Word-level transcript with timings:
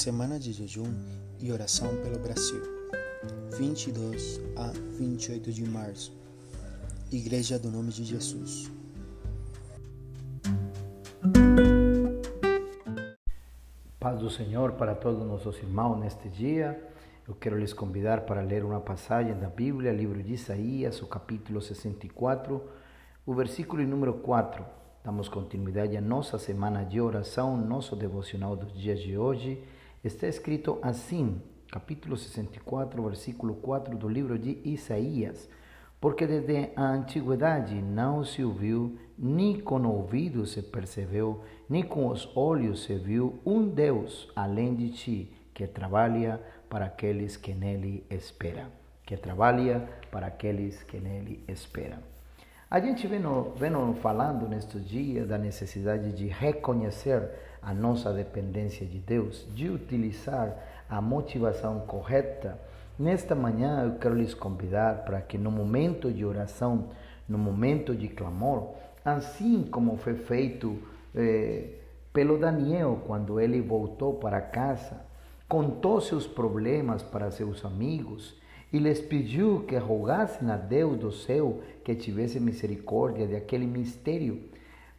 Semana 0.00 0.38
de 0.38 0.50
jejum 0.50 0.90
e 1.38 1.52
oração 1.52 1.94
pelo 2.02 2.18
Brasil, 2.18 2.62
22 3.58 4.40
a 4.56 4.68
28 4.96 5.52
de 5.52 5.68
março. 5.68 6.10
Igreja 7.12 7.58
do 7.58 7.70
Nome 7.70 7.90
de 7.90 8.04
Jesus. 8.04 8.72
Paz 13.98 14.18
do 14.18 14.30
Senhor 14.30 14.72
para 14.72 14.94
todos 14.94 15.22
nossos 15.22 15.58
irmãos 15.58 16.00
neste 16.00 16.30
dia. 16.30 16.82
Eu 17.28 17.34
quero 17.34 17.58
lhes 17.58 17.74
convidar 17.74 18.22
para 18.22 18.40
ler 18.40 18.64
uma 18.64 18.80
passagem 18.80 19.38
da 19.38 19.50
Bíblia, 19.50 19.92
livro 19.92 20.22
de 20.22 20.32
Isaías, 20.32 21.02
o 21.02 21.06
capítulo 21.06 21.60
64, 21.60 22.66
o 23.26 23.34
versículo 23.34 23.86
número 23.86 24.14
4. 24.14 24.64
Damos 25.04 25.28
continuidade 25.28 25.94
à 25.94 26.00
nossa 26.00 26.38
semana 26.38 26.86
de 26.86 26.98
oração, 27.02 27.54
nosso 27.54 27.94
devocional 27.94 28.56
dos 28.56 28.72
dias 28.72 28.98
de 28.98 29.18
hoje 29.18 29.62
Está 30.02 30.26
escrito 30.26 30.78
assim, 30.80 31.42
capítulo 31.70 32.16
64, 32.16 33.02
versículo 33.02 33.56
4 33.56 33.98
do 33.98 34.08
livro 34.08 34.38
de 34.38 34.58
Isaías: 34.64 35.46
Porque 36.00 36.26
desde 36.26 36.70
a 36.74 36.86
antiguidade 36.86 37.74
não 37.82 38.24
se 38.24 38.42
ouviu, 38.42 38.98
nem 39.18 39.60
com 39.60 39.78
o 39.78 39.96
ouvido 39.96 40.46
se 40.46 40.62
percebeu, 40.62 41.44
nem 41.68 41.82
com 41.82 42.08
os 42.08 42.34
olhos 42.34 42.84
se 42.84 42.94
viu 42.94 43.40
um 43.44 43.68
Deus 43.68 44.32
além 44.34 44.74
de 44.74 44.88
ti, 44.88 45.32
que 45.52 45.66
trabalha 45.66 46.40
para 46.70 46.86
aqueles 46.86 47.36
que 47.36 47.52
nele 47.52 48.06
esperam. 48.08 48.68
Que 49.04 49.18
trabalha 49.18 49.86
para 50.10 50.28
aqueles 50.28 50.82
que 50.82 50.98
nele 50.98 51.44
esperam. 51.46 51.98
A 52.70 52.78
gente 52.78 53.04
vem, 53.08 53.20
vem 53.56 53.94
falando 54.00 54.48
nestes 54.48 54.88
dias 54.88 55.26
da 55.26 55.36
necessidade 55.36 56.12
de 56.12 56.28
reconhecer 56.28 57.28
a 57.60 57.74
nossa 57.74 58.12
dependência 58.12 58.86
de 58.86 59.00
Deus, 59.00 59.44
de 59.52 59.68
utilizar 59.68 60.56
a 60.88 61.00
motivação 61.00 61.80
correta, 61.80 62.56
nesta 62.96 63.34
manhã 63.34 63.82
eu 63.82 63.98
quero 63.98 64.14
lhes 64.14 64.34
convidar 64.34 65.04
para 65.04 65.20
que 65.20 65.36
no 65.36 65.50
momento 65.50 66.12
de 66.12 66.24
oração, 66.24 66.90
no 67.28 67.36
momento 67.36 67.92
de 67.92 68.06
clamor, 68.06 68.74
assim 69.04 69.64
como 69.64 69.96
foi 69.96 70.14
feito 70.14 70.80
eh, 71.12 71.70
pelo 72.12 72.38
Daniel 72.38 73.02
quando 73.04 73.40
ele 73.40 73.60
voltou 73.60 74.14
para 74.14 74.40
casa, 74.40 75.04
contou 75.48 76.00
seus 76.00 76.24
problemas 76.24 77.02
para 77.02 77.32
seus 77.32 77.64
amigos 77.64 78.40
e 78.72 78.78
lhes 78.78 79.00
pediu 79.00 79.64
que 79.66 79.76
rogassem 79.76 80.50
a 80.50 80.56
Deus 80.56 80.98
do 80.98 81.10
céu 81.10 81.60
que 81.84 81.94
tivesse 81.94 82.38
misericórdia 82.38 83.26
de 83.26 83.36
aquele 83.36 83.66
mistério 83.66 84.42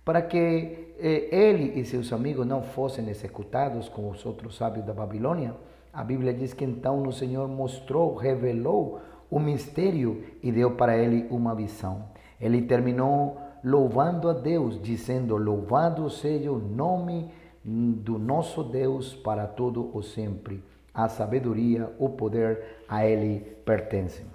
para 0.03 0.21
que 0.21 0.95
eh, 0.99 1.29
ele 1.31 1.79
e 1.79 1.85
seus 1.85 2.11
amigos 2.11 2.45
não 2.45 2.63
fossem 2.63 3.07
executados 3.07 3.87
como 3.87 4.09
os 4.09 4.25
outros 4.25 4.55
sábios 4.57 4.85
da 4.85 4.93
Babilônia, 4.93 5.55
a 5.93 6.03
Bíblia 6.03 6.33
diz 6.33 6.53
que 6.53 6.65
então 6.65 7.03
o 7.03 7.11
Senhor 7.11 7.47
mostrou, 7.47 8.15
revelou 8.15 8.99
o 9.29 9.39
mistério 9.39 10.23
e 10.41 10.51
deu 10.51 10.71
para 10.71 10.97
ele 10.97 11.27
uma 11.29 11.53
visão. 11.53 12.05
Ele 12.39 12.61
terminou 12.63 13.37
louvando 13.63 14.29
a 14.29 14.33
Deus, 14.33 14.81
dizendo: 14.81 15.37
Louvado 15.37 16.09
seja 16.09 16.51
o 16.51 16.57
nome 16.57 17.29
do 17.63 18.17
nosso 18.17 18.63
Deus 18.63 19.13
para 19.13 19.45
todo 19.45 19.95
o 19.95 20.01
sempre. 20.01 20.63
A 20.93 21.07
sabedoria, 21.07 21.89
o 21.97 22.09
poder 22.09 22.83
a 22.87 23.05
ele 23.05 23.39
pertencem. 23.65 24.25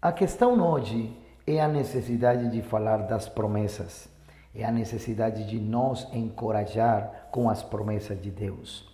A 0.00 0.12
questão 0.12 0.60
hoje 0.60 1.14
é 1.46 1.60
a 1.60 1.68
necessidade 1.68 2.50
de 2.50 2.62
falar 2.62 2.98
das 2.98 3.28
promessas, 3.28 4.08
é 4.54 4.64
a 4.64 4.70
necessidade 4.70 5.44
de 5.46 5.58
nos 5.58 6.06
encorajar 6.12 7.28
com 7.30 7.50
as 7.50 7.62
promessas 7.62 8.20
de 8.20 8.30
Deus. 8.30 8.88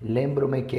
Lembro-me 0.00 0.62
que 0.62 0.78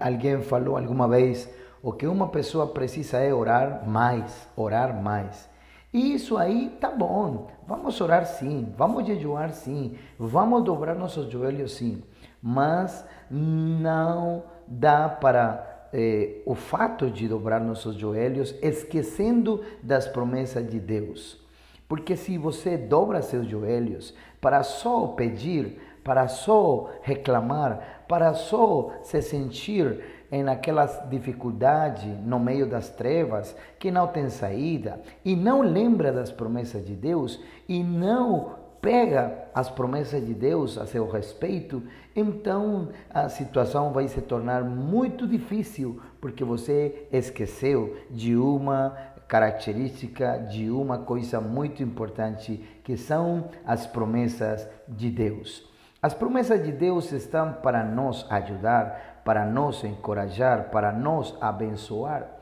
alguém 0.00 0.42
falou 0.42 0.76
alguma 0.76 1.08
vez: 1.08 1.48
o 1.82 1.92
que 1.92 2.06
uma 2.06 2.28
pessoa 2.28 2.66
precisa 2.66 3.18
é 3.18 3.32
orar 3.32 3.88
mais, 3.88 4.48
orar 4.56 5.00
mais. 5.00 5.48
E 5.92 6.14
isso 6.14 6.36
aí 6.36 6.76
tá 6.80 6.90
bom, 6.90 7.48
vamos 7.66 7.98
orar 8.00 8.26
sim, 8.26 8.72
vamos 8.76 9.06
jejuar 9.06 9.52
sim, 9.52 9.96
vamos 10.18 10.62
dobrar 10.62 10.94
nossos 10.94 11.30
joelhos 11.30 11.72
sim, 11.72 12.02
mas 12.42 13.04
não 13.30 14.42
dá 14.66 15.08
para 15.08 15.88
eh, 15.92 16.42
o 16.44 16.54
fato 16.54 17.10
de 17.10 17.28
dobrar 17.28 17.60
nossos 17.60 17.96
joelhos, 17.96 18.54
esquecendo 18.62 19.62
das 19.82 20.06
promessas 20.06 20.68
de 20.68 20.78
Deus. 20.78 21.40
Porque 21.88 22.16
se 22.16 22.36
você 22.36 22.76
dobra 22.76 23.22
seus 23.22 23.46
joelhos 23.48 24.14
para 24.40 24.62
só 24.62 25.06
pedir, 25.08 25.80
para 26.04 26.28
só 26.28 26.90
reclamar, 27.02 28.04
para 28.06 28.34
só 28.34 28.92
se 29.02 29.22
sentir 29.22 30.00
em 30.30 30.46
aquelas 30.46 31.00
dificuldades 31.08 32.04
no 32.24 32.38
meio 32.38 32.66
das 32.66 32.90
trevas 32.90 33.56
que 33.78 33.90
não 33.90 34.06
tem 34.06 34.28
saída 34.28 35.00
e 35.24 35.34
não 35.34 35.62
lembra 35.62 36.12
das 36.12 36.30
promessas 36.30 36.84
de 36.84 36.94
Deus 36.94 37.40
e 37.66 37.82
não 37.82 38.56
pega 38.80 39.48
as 39.54 39.68
promessas 39.68 40.24
de 40.24 40.34
Deus 40.34 40.78
a 40.78 40.86
seu 40.86 41.08
respeito, 41.08 41.82
então 42.14 42.88
a 43.10 43.28
situação 43.28 43.92
vai 43.92 44.08
se 44.08 44.20
tornar 44.20 44.62
muito 44.62 45.26
difícil, 45.26 46.00
porque 46.20 46.44
você 46.44 47.06
esqueceu 47.12 47.96
de 48.10 48.36
uma 48.36 48.96
característica, 49.26 50.38
de 50.38 50.70
uma 50.70 50.98
coisa 50.98 51.40
muito 51.40 51.82
importante, 51.82 52.56
que 52.82 52.96
são 52.96 53.50
as 53.66 53.86
promessas 53.86 54.66
de 54.88 55.10
Deus. 55.10 55.68
As 56.00 56.14
promessas 56.14 56.64
de 56.64 56.72
Deus 56.72 57.12
estão 57.12 57.52
para 57.54 57.84
nos 57.84 58.24
ajudar, 58.30 59.22
para 59.24 59.44
nos 59.44 59.82
encorajar, 59.84 60.70
para 60.70 60.92
nos 60.92 61.36
abençoar. 61.40 62.37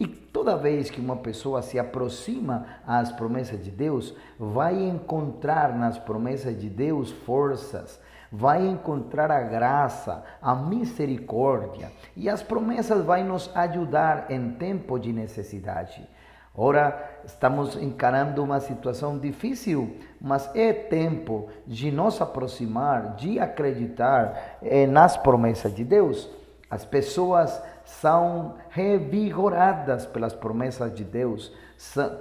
E 0.00 0.06
toda 0.06 0.56
vez 0.56 0.90
que 0.90 1.00
uma 1.00 1.16
pessoa 1.16 1.60
se 1.60 1.78
aproxima 1.78 2.66
às 2.86 3.10
promessas 3.10 3.62
de 3.62 3.70
Deus, 3.70 4.14
vai 4.38 4.80
encontrar 4.80 5.76
nas 5.76 5.98
promessas 5.98 6.58
de 6.58 6.68
Deus 6.68 7.10
forças, 7.10 8.00
vai 8.30 8.64
encontrar 8.64 9.30
a 9.30 9.40
graça, 9.40 10.22
a 10.40 10.54
misericórdia, 10.54 11.90
e 12.16 12.28
as 12.28 12.42
promessas 12.42 13.04
vão 13.04 13.24
nos 13.24 13.50
ajudar 13.56 14.30
em 14.30 14.50
tempo 14.52 14.98
de 14.98 15.12
necessidade. 15.12 16.08
Ora, 16.54 17.20
estamos 17.24 17.76
encarando 17.76 18.42
uma 18.42 18.58
situação 18.58 19.18
difícil, 19.18 19.96
mas 20.20 20.50
é 20.54 20.72
tempo 20.72 21.48
de 21.66 21.90
nos 21.90 22.20
aproximar, 22.20 23.14
de 23.14 23.38
acreditar 23.38 24.58
eh, 24.62 24.86
nas 24.86 25.16
promessas 25.16 25.72
de 25.72 25.84
Deus. 25.84 26.28
As 26.68 26.84
pessoas 26.84 27.62
são 27.88 28.56
revigoradas 28.68 30.04
pelas 30.04 30.34
promessas 30.34 30.94
de 30.94 31.02
Deus, 31.02 31.50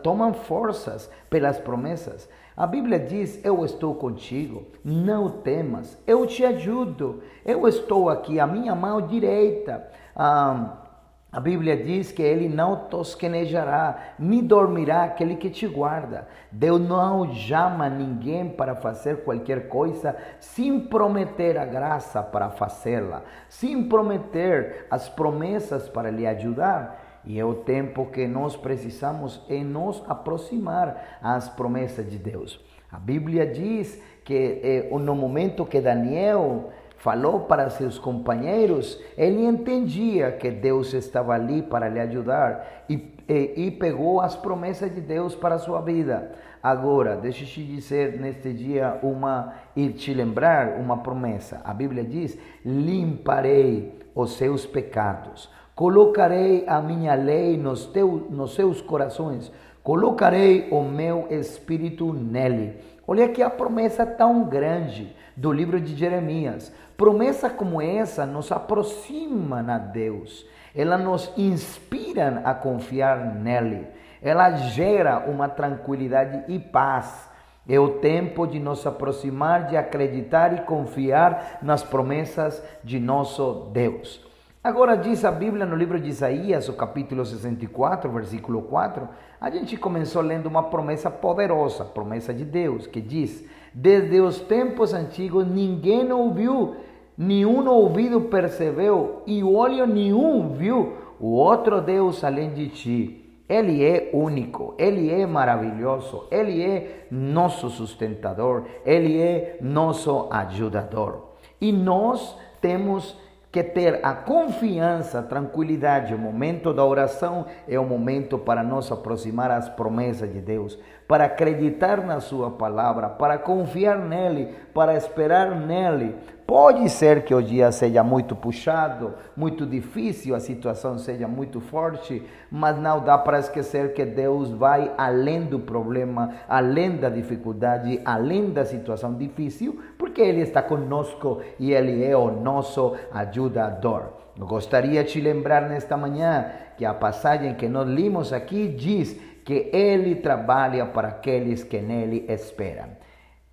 tomam 0.02 0.34
forças 0.34 1.12
pelas 1.30 1.60
promessas. 1.60 2.28
A 2.56 2.66
Bíblia 2.66 2.98
diz: 2.98 3.44
Eu 3.44 3.64
estou 3.66 3.94
contigo, 3.94 4.66
não 4.84 5.30
temas, 5.30 6.02
eu 6.08 6.26
te 6.26 6.44
ajudo, 6.46 7.22
eu 7.46 7.68
estou 7.68 8.10
aqui, 8.10 8.40
a 8.40 8.48
minha 8.48 8.74
mão 8.74 9.02
direita. 9.02 9.86
Ah, 10.16 10.87
a 11.30 11.42
Bíblia 11.42 11.76
diz 11.76 12.10
que 12.10 12.22
ele 12.22 12.48
não 12.48 12.88
tosquenejará, 12.88 14.14
nem 14.18 14.42
dormirá 14.42 15.04
aquele 15.04 15.36
que 15.36 15.50
te 15.50 15.68
guarda. 15.68 16.26
Deus 16.50 16.80
não 16.80 17.34
chama 17.34 17.90
ninguém 17.90 18.50
para 18.50 18.76
fazer 18.76 19.24
qualquer 19.24 19.68
coisa 19.68 20.16
sem 20.40 20.80
prometer 20.80 21.58
a 21.58 21.66
graça 21.66 22.24
para 22.24 22.50
fazê-la, 22.50 23.24
sem 23.50 23.90
prometer 23.90 24.88
as 24.90 25.10
promessas 25.10 25.90
para 25.90 26.10
lhe 26.10 26.26
ajudar. 26.26 27.22
E 27.26 27.38
é 27.38 27.44
o 27.44 27.56
tempo 27.56 28.06
que 28.06 28.26
nós 28.26 28.56
precisamos 28.56 29.44
em 29.50 29.66
nos 29.66 30.02
aproximar 30.08 31.20
às 31.22 31.50
promessas 31.50 32.10
de 32.10 32.18
Deus. 32.18 32.64
A 32.90 32.98
Bíblia 32.98 33.46
diz 33.46 34.02
que 34.24 34.62
eh, 34.64 34.90
no 34.98 35.14
momento 35.14 35.66
que 35.66 35.82
Daniel 35.82 36.70
falou 36.98 37.42
para 37.42 37.70
seus 37.70 37.98
companheiros, 37.98 39.00
ele 39.18 39.46
entendia 39.46 40.32
que 40.32 40.50
Deus 40.50 40.94
estava 40.94 41.34
ali 41.34 41.62
para 41.62 41.88
lhe 41.88 42.00
ajudar 42.00 42.86
e, 42.90 42.96
e, 43.30 43.68
e 43.68 43.72
pegou 43.72 44.20
as 44.20 44.36
promessas 44.36 44.94
de 44.94 45.02
Deus 45.02 45.36
para 45.36 45.56
a 45.56 45.60
sua 45.60 45.82
vida. 45.82 46.32
Agora, 46.62 47.16
deixa 47.16 47.44
eu 47.44 47.48
te 47.48 47.64
dizer 47.64 48.20
neste 48.20 48.52
dia 48.52 49.00
uma 49.04 49.54
e 49.76 49.90
te 49.90 50.14
lembrar 50.14 50.80
uma 50.80 50.98
promessa. 50.98 51.62
A 51.64 51.74
Bíblia 51.74 52.04
diz: 52.04 52.38
limparei 52.66 54.00
os 54.16 54.34
seus 54.34 54.66
pecados, 54.66 55.50
colocarei 55.76 56.66
a 56.68 56.82
minha 56.82 57.14
lei 57.14 57.56
nos, 57.56 57.86
teus, 57.86 58.30
nos 58.30 58.56
seus 58.56 58.82
corações, 58.82 59.52
colocarei 59.88 60.68
o 60.70 60.84
meu 60.84 61.28
espírito 61.30 62.12
nele. 62.12 62.78
Olha 63.08 63.30
que 63.30 63.42
a 63.42 63.50
promessa 63.50 64.06
tão 64.06 64.44
grande 64.44 65.16
do 65.34 65.50
livro 65.50 65.80
de 65.80 65.96
Jeremias. 65.96 66.74
Promessa 66.98 67.50
como 67.50 67.82
essa 67.82 68.26
nos 68.26 68.52
aproxima 68.52 69.64
a 69.66 69.78
Deus, 69.78 70.46
ela 70.76 70.98
nos 70.98 71.32
inspira 71.38 72.42
a 72.44 72.54
confiar 72.54 73.34
nele, 73.36 73.88
ela 74.22 74.58
gera 74.58 75.20
uma 75.20 75.48
tranquilidade 75.48 76.44
e 76.52 76.60
paz. 76.60 77.30
É 77.66 77.80
o 77.80 78.00
tempo 78.00 78.46
de 78.46 78.60
nos 78.60 78.86
aproximar, 78.86 79.68
de 79.68 79.78
acreditar 79.78 80.54
e 80.54 80.66
confiar 80.66 81.60
nas 81.62 81.82
promessas 81.82 82.62
de 82.84 83.00
nosso 83.00 83.70
Deus. 83.72 84.27
Agora 84.68 84.98
diz 84.98 85.24
a 85.24 85.32
Bíblia 85.32 85.66
no 85.66 85.78
livro 85.78 85.98
de 85.98 86.10
Isaías, 86.10 86.68
o 86.68 86.74
capítulo 86.74 87.24
64, 87.26 88.12
versículo 88.12 88.64
4, 88.64 89.08
a 89.40 89.50
gente 89.50 89.78
começou 89.78 90.22
lendo 90.22 90.48
uma 90.48 90.64
promessa 90.64 91.10
poderosa, 91.10 91.86
promessa 91.86 92.34
de 92.34 92.44
Deus, 92.44 92.86
que 92.86 93.00
diz: 93.00 93.46
Desde 93.74 94.20
os 94.20 94.42
tempos 94.42 94.94
antigos 94.94 95.48
ninguém 95.48 96.12
ouviu, 96.12 96.76
nenhum 97.18 97.66
ouvido 97.66 98.20
percebeu, 98.20 99.24
e 99.26 99.42
olho 99.42 99.88
nenhum 99.88 100.50
viu 100.50 100.98
o 101.18 101.28
outro 101.28 101.80
Deus 101.80 102.22
além 102.22 102.54
de 102.54 102.68
ti. 102.68 103.42
Ele 103.48 103.86
é 103.86 104.10
único, 104.12 104.76
Ele 104.78 105.10
é 105.10 105.26
maravilhoso, 105.26 106.28
Ele 106.30 106.62
é 106.62 107.08
nosso 107.10 107.70
sustentador, 107.70 108.66
Ele 108.86 109.18
é 109.18 109.60
nosso 109.62 110.28
ajudador. 110.30 111.22
E 111.62 111.72
nós 111.72 112.38
temos 112.60 113.16
que 113.52 113.64
ter 113.64 114.00
a 114.04 114.14
confiança, 114.14 115.20
a 115.20 115.24
tranquilidade. 115.24 116.14
O 116.14 116.18
momento 116.18 116.74
da 116.74 116.84
oração 116.84 117.46
é 117.68 117.80
o 117.80 117.86
momento 117.86 118.38
para 118.38 118.62
nos 118.62 118.92
aproximar 118.92 119.52
às 119.52 119.70
promessas 119.70 120.32
de 120.32 120.42
Deus, 120.42 120.78
para 121.08 121.26
acreditar 121.26 122.06
na 122.06 122.20
Sua 122.20 122.52
palavra, 122.52 123.10
para 123.10 123.38
confiar 123.38 123.98
nele, 123.98 124.54
para 124.74 124.96
esperar 124.96 125.56
nele. 125.56 126.16
Pode 126.48 126.90
ser 126.90 127.26
que 127.26 127.36
o 127.36 127.44
dia 127.44 127.74
seja 127.74 128.02
muito 128.06 128.34
puxado, 128.34 129.16
muito 129.36 129.66
difícil, 129.66 130.34
a 130.34 130.40
situação 130.40 130.98
seja 130.98 131.28
muito 131.28 131.60
forte, 131.60 132.24
mas 132.50 132.80
não 132.80 133.04
dá 133.04 133.18
para 133.18 133.40
esquecer 133.40 133.94
que 133.94 134.06
Deus 134.06 134.50
vai 134.52 134.90
além 134.98 135.44
do 135.44 135.60
problema, 135.60 136.36
além 136.48 136.96
da 136.96 137.10
dificuldade, 137.10 138.00
além 138.06 138.52
da 138.52 138.64
situação 138.64 139.14
difícil, 139.14 139.78
porque 139.98 140.22
Ele 140.22 140.40
está 140.40 140.62
conosco 140.62 141.42
e 141.60 141.74
Ele 141.74 142.02
é 142.06 142.16
o 142.16 142.32
nosso 142.32 142.96
ajudador. 143.12 144.14
Eu 144.40 144.48
gostaria 144.48 145.04
de 145.04 145.12
te 145.12 145.20
lembrar 145.20 145.68
nesta 145.68 145.98
manhã 145.98 146.46
que 146.78 146.86
a 146.86 146.94
passagem 146.94 147.56
que 147.56 147.68
nós 147.68 147.90
limos 147.90 148.32
aqui 148.32 148.70
diz 148.70 149.20
que 149.44 149.70
Ele 149.74 150.16
trabalha 150.16 150.86
para 150.86 151.10
aqueles 151.10 151.62
que 151.62 151.82
nele 151.82 152.26
esperam. 152.30 152.88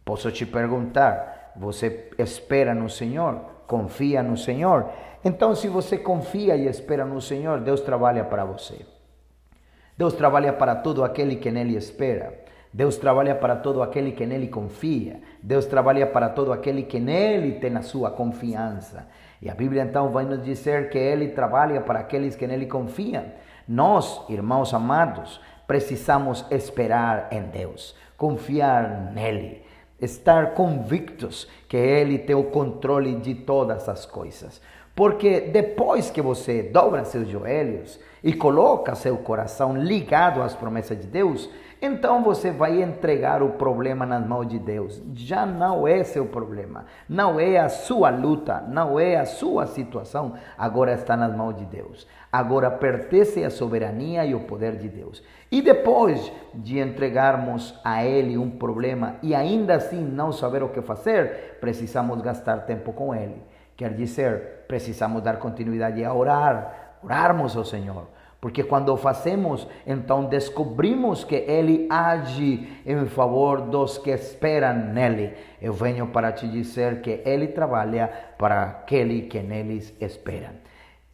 Posso 0.04 0.30
te 0.30 0.46
perguntar, 0.46 1.33
você 1.56 2.10
espera 2.18 2.74
no 2.74 2.88
Senhor? 2.88 3.40
Confia 3.66 4.22
no 4.22 4.36
Senhor? 4.36 4.88
Então, 5.24 5.54
se 5.54 5.68
você 5.68 5.96
confia 5.96 6.56
e 6.56 6.66
espera 6.66 7.04
no 7.04 7.20
Senhor, 7.20 7.60
Deus 7.60 7.80
trabalha 7.80 8.24
para 8.24 8.44
você. 8.44 8.84
Deus 9.96 10.12
trabalha 10.14 10.52
para 10.52 10.74
todo 10.74 11.04
aquele 11.04 11.36
que 11.36 11.50
nele 11.50 11.76
espera. 11.76 12.44
Deus 12.72 12.96
trabalha 12.96 13.36
para 13.36 13.54
todo 13.54 13.82
aquele 13.82 14.10
que 14.10 14.26
nele 14.26 14.48
confia. 14.48 15.20
Deus 15.40 15.64
trabalha 15.64 16.06
para 16.08 16.28
todo 16.28 16.52
aquele 16.52 16.82
que 16.82 16.98
nele 16.98 17.52
tem 17.60 17.76
a 17.76 17.82
sua 17.82 18.10
confiança. 18.10 19.06
E 19.40 19.48
a 19.48 19.54
Bíblia 19.54 19.84
então 19.84 20.10
vai 20.10 20.24
nos 20.24 20.42
dizer 20.42 20.90
que 20.90 20.98
ele 20.98 21.28
trabalha 21.28 21.80
para 21.80 22.00
aqueles 22.00 22.34
que 22.34 22.46
nele 22.46 22.66
confiam. 22.66 23.24
Nós, 23.68 24.22
irmãos 24.28 24.74
amados, 24.74 25.40
precisamos 25.66 26.44
esperar 26.50 27.28
em 27.30 27.42
Deus, 27.42 27.96
confiar 28.16 29.12
nele, 29.12 29.62
estar 30.04 30.54
convictos 30.54 31.48
que 31.68 31.76
ele 31.76 32.18
tem 32.18 32.36
o 32.36 32.44
controle 32.44 33.16
de 33.16 33.34
todas 33.34 33.88
as 33.88 34.06
coisas. 34.06 34.60
Porque 34.94 35.40
depois 35.40 36.08
que 36.10 36.22
você 36.22 36.62
dobra 36.62 37.04
seus 37.04 37.28
joelhos 37.28 37.98
e 38.22 38.32
coloca 38.32 38.94
seu 38.94 39.16
coração 39.16 39.76
ligado 39.76 40.40
às 40.40 40.54
promessas 40.54 40.98
de 40.98 41.06
Deus, 41.06 41.50
então 41.82 42.22
você 42.22 42.50
vai 42.50 42.80
entregar 42.80 43.42
o 43.42 43.50
problema 43.50 44.06
nas 44.06 44.24
mãos 44.24 44.46
de 44.46 44.58
Deus. 44.58 45.02
Já 45.14 45.44
não 45.44 45.86
é 45.86 46.04
seu 46.04 46.24
problema, 46.24 46.86
não 47.08 47.40
é 47.40 47.58
a 47.58 47.68
sua 47.68 48.08
luta, 48.08 48.64
não 48.68 48.98
é 48.98 49.16
a 49.16 49.26
sua 49.26 49.66
situação, 49.66 50.34
agora 50.56 50.94
está 50.94 51.16
nas 51.16 51.36
mãos 51.36 51.56
de 51.56 51.64
Deus. 51.64 52.06
Agora 52.32 52.70
pertence 52.70 53.44
à 53.44 53.50
soberania 53.50 54.24
e 54.24 54.32
ao 54.32 54.40
poder 54.40 54.76
de 54.76 54.88
Deus. 54.88 55.22
E 55.50 55.60
depois 55.60 56.32
de 56.54 56.78
entregarmos 56.78 57.78
a 57.84 58.04
Ele 58.04 58.38
um 58.38 58.50
problema 58.50 59.16
e 59.22 59.34
ainda 59.34 59.74
assim 59.74 60.02
não 60.02 60.32
saber 60.32 60.62
o 60.62 60.68
que 60.68 60.80
fazer, 60.80 61.58
precisamos 61.60 62.20
gastar 62.22 62.58
tempo 62.64 62.92
com 62.92 63.14
Ele. 63.14 63.42
Quer 63.76 63.92
dizer, 63.92 64.53
precisamos 64.66 65.22
dar 65.22 65.38
continuidade 65.38 66.04
a 66.04 66.12
orar, 66.12 66.98
orarmos 67.02 67.56
ao 67.56 67.64
Senhor 67.64 68.06
porque 68.44 68.62
quando 68.62 68.94
fazemos, 68.98 69.66
então 69.86 70.26
descobrimos 70.26 71.24
que 71.24 71.34
Ele 71.34 71.86
age 71.88 72.68
em 72.84 73.06
favor 73.06 73.62
dos 73.62 73.96
que 73.96 74.10
esperam 74.10 74.92
nele. 74.92 75.32
Eu 75.62 75.72
venho 75.72 76.08
para 76.08 76.30
te 76.30 76.46
dizer 76.46 77.00
que 77.00 77.22
Ele 77.24 77.46
trabalha 77.48 78.06
para 78.36 78.64
aquele 78.64 79.22
que 79.22 79.40
neles 79.40 79.94
espera. 79.98 80.56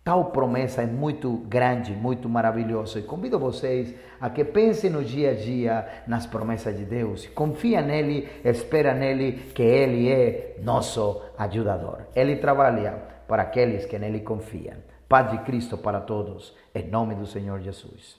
Tal 0.02 0.32
promessa 0.32 0.82
é 0.82 0.86
muito 0.86 1.36
grande, 1.46 1.92
muito 1.92 2.28
maravilhosa. 2.28 2.98
E 2.98 3.02
convido 3.02 3.38
vocês 3.38 3.94
a 4.20 4.28
que 4.28 4.42
pensem 4.42 4.90
no 4.90 5.04
dia 5.04 5.30
a 5.30 5.34
dia 5.34 5.86
nas 6.08 6.26
promessas 6.26 6.76
de 6.76 6.84
Deus. 6.84 7.28
Confia 7.28 7.80
nele, 7.80 8.28
espera 8.44 8.92
nele, 8.92 9.52
que 9.54 9.62
Ele 9.62 10.10
é 10.10 10.56
nosso 10.64 11.22
ajudador. 11.38 12.00
Ele 12.12 12.34
trabalha 12.34 13.19
para 13.30 13.44
aqueles 13.44 13.86
que 13.86 13.96
nele 13.96 14.22
confiam. 14.22 14.78
Paz 15.08 15.30
de 15.30 15.38
Cristo 15.44 15.78
para 15.78 16.00
todos, 16.00 16.52
em 16.74 16.88
nome 16.88 17.14
do 17.14 17.28
Senhor 17.28 17.60
Jesus. 17.60 18.18